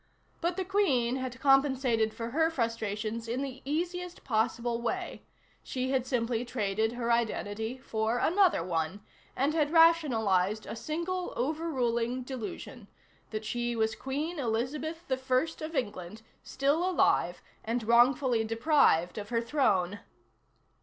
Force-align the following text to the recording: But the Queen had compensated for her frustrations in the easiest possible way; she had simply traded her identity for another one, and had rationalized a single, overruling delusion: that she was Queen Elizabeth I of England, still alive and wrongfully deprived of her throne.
But 0.41 0.57
the 0.57 0.65
Queen 0.65 1.17
had 1.17 1.39
compensated 1.39 2.11
for 2.11 2.31
her 2.31 2.49
frustrations 2.49 3.27
in 3.27 3.43
the 3.43 3.61
easiest 3.65 4.23
possible 4.23 4.81
way; 4.81 5.21
she 5.61 5.91
had 5.91 6.07
simply 6.07 6.43
traded 6.43 6.93
her 6.93 7.11
identity 7.11 7.77
for 7.77 8.17
another 8.17 8.63
one, 8.63 9.01
and 9.35 9.53
had 9.53 9.69
rationalized 9.69 10.65
a 10.65 10.75
single, 10.75 11.33
overruling 11.37 12.23
delusion: 12.23 12.87
that 13.29 13.45
she 13.45 13.75
was 13.75 13.93
Queen 13.93 14.39
Elizabeth 14.39 15.03
I 15.11 15.63
of 15.65 15.75
England, 15.75 16.23
still 16.41 16.83
alive 16.89 17.43
and 17.63 17.83
wrongfully 17.83 18.43
deprived 18.43 19.19
of 19.19 19.29
her 19.29 19.39
throne. 19.39 19.99